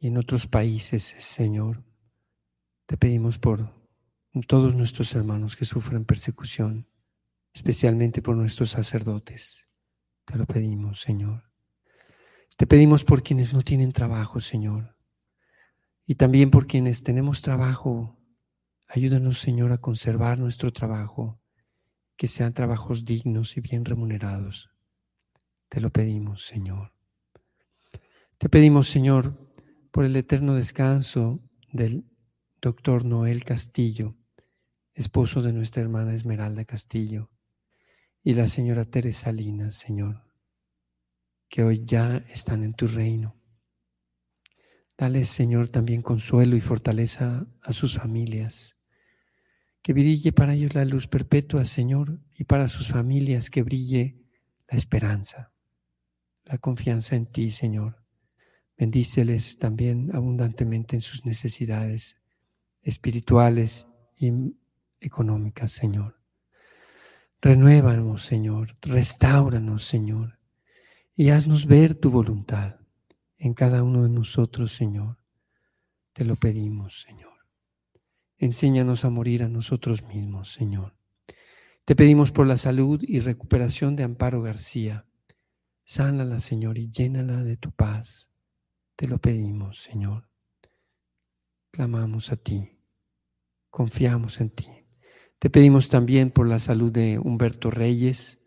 y 0.00 0.06
en 0.06 0.16
otros 0.16 0.46
países, 0.46 1.16
Señor. 1.18 1.82
Te 2.86 2.96
pedimos 2.96 3.38
por 3.38 3.77
todos 4.42 4.74
nuestros 4.74 5.14
hermanos 5.14 5.56
que 5.56 5.64
sufren 5.64 6.04
persecución, 6.04 6.88
especialmente 7.52 8.22
por 8.22 8.36
nuestros 8.36 8.70
sacerdotes. 8.70 9.68
Te 10.24 10.36
lo 10.36 10.46
pedimos, 10.46 11.00
Señor. 11.00 11.44
Te 12.56 12.66
pedimos 12.66 13.04
por 13.04 13.22
quienes 13.22 13.52
no 13.52 13.62
tienen 13.62 13.92
trabajo, 13.92 14.40
Señor. 14.40 14.96
Y 16.04 16.16
también 16.16 16.50
por 16.50 16.66
quienes 16.66 17.02
tenemos 17.02 17.40
trabajo. 17.40 18.18
Ayúdanos, 18.88 19.38
Señor, 19.38 19.72
a 19.72 19.78
conservar 19.78 20.38
nuestro 20.38 20.72
trabajo, 20.72 21.40
que 22.16 22.28
sean 22.28 22.52
trabajos 22.52 23.04
dignos 23.04 23.56
y 23.56 23.60
bien 23.60 23.84
remunerados. 23.84 24.70
Te 25.68 25.80
lo 25.80 25.90
pedimos, 25.90 26.44
Señor. 26.44 26.92
Te 28.38 28.48
pedimos, 28.48 28.88
Señor, 28.88 29.38
por 29.92 30.04
el 30.04 30.16
eterno 30.16 30.54
descanso 30.54 31.40
del 31.72 32.04
doctor 32.60 33.04
Noel 33.04 33.44
Castillo, 33.44 34.17
esposo 34.98 35.42
de 35.42 35.52
nuestra 35.52 35.80
hermana 35.80 36.12
Esmeralda 36.12 36.64
Castillo, 36.64 37.30
y 38.24 38.34
la 38.34 38.48
señora 38.48 38.84
Teresa 38.84 39.26
Salinas, 39.26 39.76
Señor, 39.76 40.24
que 41.48 41.62
hoy 41.62 41.84
ya 41.84 42.16
están 42.32 42.64
en 42.64 42.74
tu 42.74 42.88
reino. 42.88 43.36
Dale, 44.98 45.24
Señor, 45.24 45.68
también 45.68 46.02
consuelo 46.02 46.56
y 46.56 46.60
fortaleza 46.60 47.46
a 47.62 47.72
sus 47.72 47.96
familias. 47.96 48.76
Que 49.82 49.92
brille 49.92 50.32
para 50.32 50.54
ellos 50.54 50.74
la 50.74 50.84
luz 50.84 51.06
perpetua, 51.06 51.64
Señor, 51.64 52.20
y 52.36 52.44
para 52.44 52.66
sus 52.66 52.88
familias 52.88 53.50
que 53.50 53.62
brille 53.62 54.18
la 54.68 54.76
esperanza, 54.76 55.52
la 56.44 56.58
confianza 56.58 57.14
en 57.14 57.26
ti, 57.26 57.52
Señor. 57.52 58.04
Bendíceles 58.76 59.58
también 59.58 60.10
abundantemente 60.12 60.96
en 60.96 61.02
sus 61.02 61.24
necesidades 61.24 62.16
espirituales 62.82 63.86
y 64.16 64.32
económicas, 65.00 65.72
Señor. 65.72 66.20
Renuévanos, 67.40 68.24
Señor. 68.24 68.74
Restauranos, 68.82 69.84
Señor. 69.84 70.38
Y 71.14 71.30
haznos 71.30 71.66
ver 71.66 71.94
tu 71.94 72.10
voluntad 72.10 72.76
en 73.36 73.54
cada 73.54 73.82
uno 73.82 74.02
de 74.02 74.10
nosotros, 74.10 74.72
Señor. 74.72 75.18
Te 76.12 76.24
lo 76.24 76.36
pedimos, 76.36 77.00
Señor. 77.00 77.32
Enséñanos 78.38 79.04
a 79.04 79.10
morir 79.10 79.42
a 79.42 79.48
nosotros 79.48 80.02
mismos, 80.02 80.52
Señor. 80.52 80.96
Te 81.84 81.96
pedimos 81.96 82.32
por 82.32 82.46
la 82.46 82.56
salud 82.56 83.02
y 83.02 83.20
recuperación 83.20 83.96
de 83.96 84.04
Amparo 84.04 84.42
García. 84.42 85.06
Sánala, 85.84 86.38
Señor, 86.38 86.76
y 86.76 86.90
llénala 86.90 87.42
de 87.42 87.56
tu 87.56 87.72
paz. 87.72 88.30
Te 88.94 89.08
lo 89.08 89.18
pedimos, 89.18 89.78
Señor. 89.78 90.28
Clamamos 91.70 92.30
a 92.30 92.36
ti. 92.36 92.78
Confiamos 93.70 94.40
en 94.40 94.50
ti. 94.50 94.77
Te 95.38 95.50
pedimos 95.50 95.88
también 95.88 96.30
por 96.32 96.48
la 96.48 96.58
salud 96.58 96.90
de 96.90 97.20
Humberto 97.20 97.70
Reyes. 97.70 98.44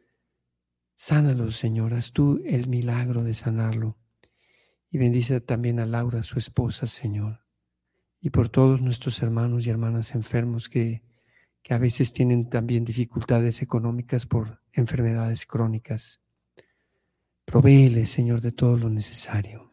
Sánalo, 0.94 1.50
Señor. 1.52 1.94
Haz 1.94 2.12
tú 2.12 2.42
el 2.46 2.68
milagro 2.68 3.24
de 3.24 3.34
sanarlo. 3.34 3.98
Y 4.90 4.98
bendice 4.98 5.40
también 5.40 5.80
a 5.80 5.86
Laura, 5.86 6.22
su 6.22 6.38
esposa, 6.38 6.88
Señor. 6.88 7.46
Y 8.20 8.32
por 8.32 8.50
todos 8.50 8.82
nuestros 8.82 9.22
hermanos 9.22 9.66
y 9.66 9.70
hermanas 9.70 10.14
enfermos 10.16 10.68
que, 10.68 11.02
que 11.64 11.74
a 11.74 11.78
veces 11.78 12.12
tienen 12.12 12.50
también 12.50 12.84
dificultades 12.84 13.62
económicas 13.62 14.26
por 14.26 14.62
enfermedades 14.74 15.46
crónicas. 15.46 16.22
Provéele, 17.46 18.06
Señor, 18.06 18.42
de 18.42 18.52
todo 18.52 18.76
lo 18.76 18.90
necesario. 18.90 19.72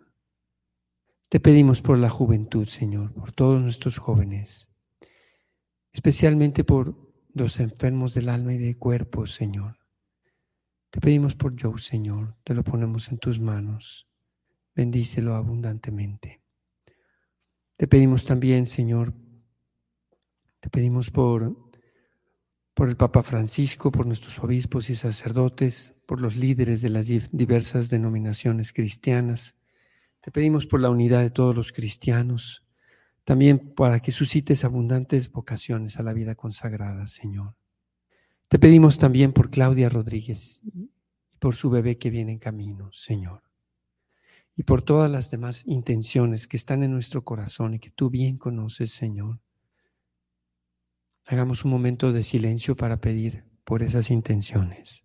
Te 1.29 1.41
pedimos 1.41 1.83
por 1.83 1.99
la 1.99 2.11
juventud, 2.11 2.69
Señor, 2.69 3.13
por 3.13 3.33
todos 3.33 3.61
nuestros 3.61 3.99
jóvenes, 3.99 4.69
especialmente 5.93 6.63
por 6.63 7.08
los 7.39 7.61
enfermos 7.61 8.15
del 8.15 8.29
alma 8.29 8.55
y 8.55 8.59
del 8.59 8.77
cuerpo, 8.77 9.27
Señor. 9.27 9.79
Te 10.91 11.01
pedimos 11.01 11.35
por 11.35 11.61
Joe, 11.61 11.79
Señor, 11.79 12.37
te 12.45 12.55
lo 12.55 12.65
ponemos 12.65 13.09
en 13.09 13.19
tus 13.19 13.41
manos. 13.41 14.09
Bendícelo 14.75 15.35
abundantemente. 15.35 16.43
Te 17.77 17.87
pedimos 17.87 18.25
también, 18.25 18.67
Señor, 18.67 19.15
te 20.61 20.71
pedimos 20.71 21.11
por, 21.11 21.71
por 22.75 22.89
el 22.89 22.97
Papa 22.97 23.23
Francisco, 23.23 23.91
por 23.91 24.07
nuestros 24.07 24.39
obispos 24.41 24.91
y 24.91 24.95
sacerdotes, 24.95 25.95
por 26.07 26.21
los 26.21 26.37
líderes 26.37 26.83
de 26.83 26.91
las 26.91 27.07
diversas 27.07 27.91
denominaciones 27.91 28.73
cristianas, 28.73 29.59
te 30.21 30.33
pedimos 30.33 30.67
por 30.67 30.81
la 30.81 30.91
unidad 30.91 31.21
de 31.21 31.31
todos 31.31 31.55
los 31.57 31.73
cristianos, 31.73 32.68
también 33.29 33.75
para 33.75 34.01
que 34.01 34.11
suscites 34.11 34.65
abundantes 34.65 35.31
vocaciones 35.31 35.99
a 35.99 36.03
la 36.03 36.15
vida 36.15 36.35
consagrada, 36.35 37.07
Señor. 37.07 37.55
Te 38.49 38.59
pedimos 38.59 38.97
también 38.97 39.35
por 39.35 39.51
Claudia 39.51 39.91
Rodríguez 39.91 40.63
y 40.65 41.37
por 41.39 41.55
su 41.55 41.69
bebé 41.69 41.99
que 41.99 42.09
viene 42.09 42.33
en 42.33 42.39
camino, 42.39 42.91
Señor. 42.91 43.43
Y 44.57 44.63
por 44.63 44.81
todas 44.81 45.11
las 45.11 45.31
demás 45.31 45.63
intenciones 45.67 46.49
que 46.49 46.57
están 46.57 46.83
en 46.83 46.91
nuestro 46.91 47.23
corazón 47.23 47.75
y 47.75 47.81
que 47.81 47.91
tú 47.91 48.09
bien 48.09 48.39
conoces, 48.39 48.93
Señor. 48.93 49.41
Hagamos 51.27 51.67
un 51.67 51.71
momento 51.71 52.13
de 52.13 52.23
silencio 52.23 52.79
para 52.79 52.99
pedir 53.03 53.45
por 53.65 53.83
esas 53.83 54.11
intenciones. 54.11 55.03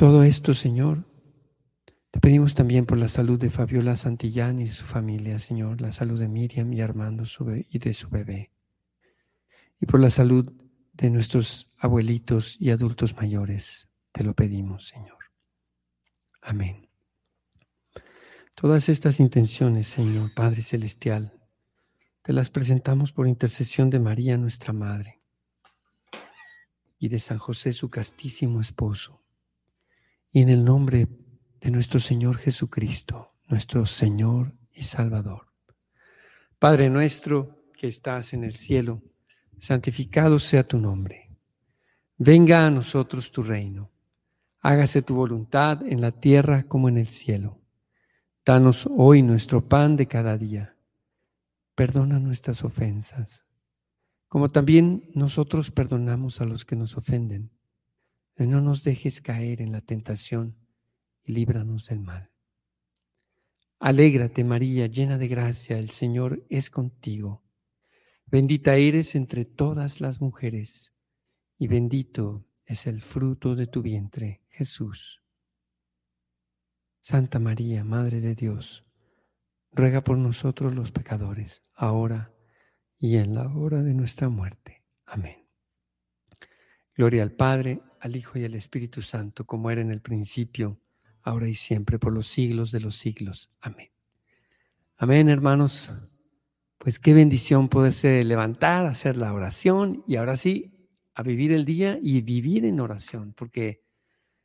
Todo 0.00 0.22
esto, 0.22 0.54
Señor, 0.54 1.04
te 2.10 2.20
pedimos 2.20 2.54
también 2.54 2.86
por 2.86 2.96
la 2.96 3.06
salud 3.06 3.38
de 3.38 3.50
Fabiola 3.50 3.96
Santillán 3.96 4.58
y 4.58 4.64
de 4.64 4.72
su 4.72 4.86
familia, 4.86 5.38
Señor, 5.38 5.82
la 5.82 5.92
salud 5.92 6.18
de 6.18 6.26
Miriam 6.26 6.72
y 6.72 6.80
Armando 6.80 7.24
y 7.68 7.78
de 7.78 7.92
su 7.92 8.08
bebé, 8.08 8.50
y 9.78 9.84
por 9.84 10.00
la 10.00 10.08
salud 10.08 10.50
de 10.94 11.10
nuestros 11.10 11.70
abuelitos 11.76 12.56
y 12.58 12.70
adultos 12.70 13.14
mayores. 13.14 13.90
Te 14.10 14.24
lo 14.24 14.32
pedimos, 14.34 14.88
Señor. 14.88 15.18
Amén. 16.40 16.88
Todas 18.54 18.88
estas 18.88 19.20
intenciones, 19.20 19.86
Señor 19.86 20.32
Padre 20.32 20.62
Celestial, 20.62 21.38
te 22.22 22.32
las 22.32 22.48
presentamos 22.48 23.12
por 23.12 23.28
intercesión 23.28 23.90
de 23.90 24.00
María, 24.00 24.38
nuestra 24.38 24.72
Madre, 24.72 25.20
y 26.98 27.08
de 27.08 27.18
San 27.18 27.36
José, 27.36 27.74
su 27.74 27.90
castísimo 27.90 28.62
esposo 28.62 29.19
y 30.32 30.42
en 30.42 30.48
el 30.48 30.64
nombre 30.64 31.08
de 31.60 31.70
nuestro 31.70 31.98
Señor 31.98 32.38
Jesucristo, 32.38 33.34
nuestro 33.48 33.84
Señor 33.86 34.54
y 34.72 34.82
Salvador. 34.82 35.48
Padre 36.58 36.88
nuestro 36.88 37.64
que 37.76 37.88
estás 37.88 38.32
en 38.32 38.44
el 38.44 38.52
cielo, 38.54 39.02
santificado 39.58 40.38
sea 40.38 40.66
tu 40.66 40.78
nombre. 40.78 41.30
Venga 42.16 42.66
a 42.66 42.70
nosotros 42.70 43.30
tu 43.32 43.42
reino. 43.42 43.90
Hágase 44.60 45.02
tu 45.02 45.14
voluntad 45.14 45.82
en 45.82 46.00
la 46.00 46.12
tierra 46.12 46.64
como 46.64 46.88
en 46.88 46.98
el 46.98 47.08
cielo. 47.08 47.58
Danos 48.44 48.88
hoy 48.90 49.22
nuestro 49.22 49.66
pan 49.66 49.96
de 49.96 50.06
cada 50.06 50.36
día. 50.36 50.76
Perdona 51.74 52.18
nuestras 52.18 52.62
ofensas, 52.62 53.44
como 54.28 54.48
también 54.48 55.10
nosotros 55.14 55.70
perdonamos 55.70 56.40
a 56.40 56.44
los 56.44 56.64
que 56.64 56.76
nos 56.76 56.96
ofenden 56.96 57.50
no 58.46 58.60
nos 58.60 58.84
dejes 58.84 59.20
caer 59.20 59.60
en 59.60 59.72
la 59.72 59.80
tentación 59.80 60.56
y 61.22 61.32
líbranos 61.32 61.88
del 61.88 62.00
mal. 62.00 62.30
Alégrate 63.78 64.44
María, 64.44 64.86
llena 64.86 65.16
de 65.16 65.28
gracia, 65.28 65.78
el 65.78 65.90
Señor 65.90 66.44
es 66.50 66.70
contigo. 66.70 67.42
Bendita 68.26 68.76
eres 68.76 69.14
entre 69.14 69.44
todas 69.44 70.00
las 70.00 70.20
mujeres 70.20 70.94
y 71.58 71.66
bendito 71.66 72.46
es 72.64 72.86
el 72.86 73.00
fruto 73.00 73.56
de 73.56 73.66
tu 73.66 73.82
vientre, 73.82 74.42
Jesús. 74.48 75.22
Santa 77.00 77.38
María, 77.38 77.82
Madre 77.82 78.20
de 78.20 78.34
Dios, 78.34 78.84
ruega 79.72 80.04
por 80.04 80.18
nosotros 80.18 80.74
los 80.74 80.92
pecadores, 80.92 81.62
ahora 81.74 82.34
y 82.98 83.16
en 83.16 83.34
la 83.34 83.48
hora 83.54 83.82
de 83.82 83.94
nuestra 83.94 84.28
muerte. 84.28 84.84
Amén. 85.06 85.48
Gloria 86.94 87.22
al 87.22 87.32
Padre, 87.32 87.80
al 88.00 88.16
Hijo 88.16 88.38
y 88.38 88.44
al 88.44 88.54
Espíritu 88.54 89.02
Santo, 89.02 89.44
como 89.44 89.70
era 89.70 89.80
en 89.80 89.90
el 89.90 90.00
principio, 90.00 90.80
ahora 91.22 91.48
y 91.48 91.54
siempre, 91.54 91.98
por 91.98 92.12
los 92.12 92.26
siglos 92.26 92.72
de 92.72 92.80
los 92.80 92.96
siglos. 92.96 93.50
Amén. 93.60 93.90
Amén, 94.96 95.28
hermanos. 95.28 95.92
Pues 96.78 96.98
qué 96.98 97.12
bendición 97.12 97.68
poderse 97.68 98.24
levantar, 98.24 98.86
hacer 98.86 99.16
la 99.16 99.34
oración 99.34 100.02
y 100.06 100.16
ahora 100.16 100.36
sí, 100.36 100.72
a 101.14 101.22
vivir 101.22 101.52
el 101.52 101.66
día 101.66 101.98
y 102.02 102.22
vivir 102.22 102.64
en 102.64 102.80
oración, 102.80 103.34
porque, 103.34 103.82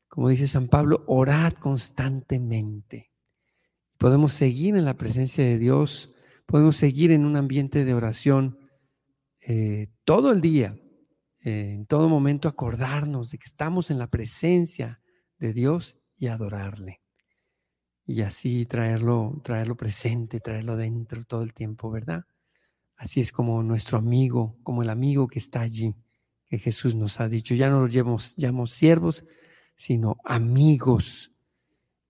como 0.10 0.28
dice 0.28 0.48
San 0.48 0.68
Pablo, 0.68 1.06
orad 1.08 1.54
constantemente. 1.54 3.12
Podemos 3.98 4.34
seguir 4.34 4.76
en 4.76 4.84
la 4.84 4.98
presencia 4.98 5.46
de 5.46 5.58
Dios, 5.58 6.14
podemos 6.46 6.76
seguir 6.76 7.12
en 7.12 7.26
un 7.26 7.38
ambiente 7.38 7.86
de 7.86 7.94
oración 7.94 8.60
eh, 9.40 9.88
todo 10.04 10.32
el 10.32 10.42
día, 10.42 10.78
eh, 11.46 11.74
en 11.74 11.86
todo 11.86 12.10
momento 12.10 12.48
acordarnos 12.48 13.30
de 13.30 13.38
que 13.38 13.46
estamos 13.46 13.92
en 13.92 14.00
la 14.00 14.08
presencia 14.08 15.00
de 15.38 15.54
Dios 15.54 16.00
y 16.18 16.26
adorarle. 16.26 17.04
Y 18.08 18.22
así 18.22 18.66
traerlo, 18.66 19.40
traerlo 19.44 19.78
presente, 19.78 20.40
traerlo 20.40 20.76
dentro 20.76 21.24
todo 21.24 21.44
el 21.44 21.54
tiempo, 21.54 21.92
¿verdad? 21.92 22.26
Así 22.96 23.22
es 23.22 23.32
como 23.32 23.62
nuestro 23.62 24.00
amigo, 24.00 24.58
como 24.64 24.82
el 24.82 24.90
amigo 24.90 25.28
que 25.28 25.38
está 25.38 25.62
allí, 25.62 25.94
que 26.48 26.58
Jesús 26.58 26.96
nos 26.96 27.20
ha 27.20 27.30
dicho. 27.30 27.54
Ya 27.54 27.70
no 27.70 27.82
lo 27.82 27.88
llamamos, 27.88 28.36
llamamos 28.38 28.72
siervos, 28.72 29.24
sino 29.76 30.18
amigos, 30.26 31.32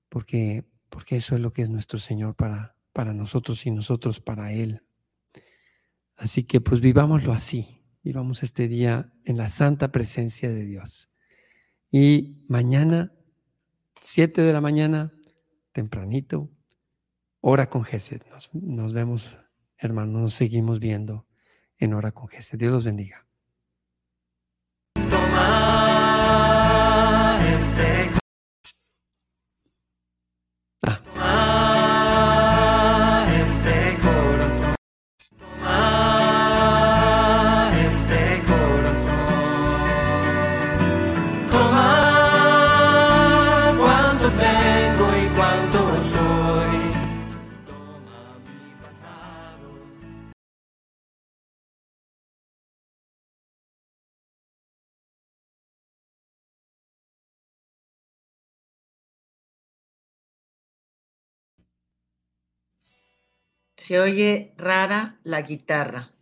porque, 0.07 0.63
porque 0.89 1.17
eso 1.17 1.35
es 1.35 1.41
lo 1.41 1.51
que 1.51 1.61
es 1.61 1.69
nuestro 1.69 1.99
Señor 1.99 2.35
para, 2.35 2.77
para 2.93 3.13
nosotros 3.13 3.65
y 3.65 3.71
nosotros 3.71 4.21
para 4.21 4.53
Él. 4.53 4.79
Así 6.15 6.45
que 6.45 6.61
pues 6.61 6.79
vivámoslo 6.79 7.33
así, 7.33 7.84
vivamos 8.05 8.43
este 8.43 8.67
día 8.67 9.11
en 9.25 9.35
la 9.35 9.49
santa 9.49 9.91
presencia 9.91 10.49
de 10.49 10.63
Dios. 10.63 11.09
Y 11.89 12.45
mañana, 12.47 13.11
7 13.99 14.41
de 14.41 14.53
la 14.53 14.61
mañana, 14.61 15.11
tempranito, 15.71 16.51
hora 17.41 17.67
con 17.67 17.83
Gesed. 17.83 18.21
Nos, 18.29 18.53
nos 18.53 18.93
vemos 18.93 19.27
hermanos, 19.79 20.21
nos 20.21 20.33
seguimos 20.33 20.79
viendo 20.79 21.25
en 21.79 21.95
Hora 21.95 22.11
con 22.11 22.27
Jesús. 22.27 22.59
Dios 22.59 22.71
los 22.71 22.85
bendiga. 22.85 23.24
Se 63.85 63.99
oye 63.99 64.51
rara 64.57 65.19
la 65.21 65.43
guitarra. 65.43 66.14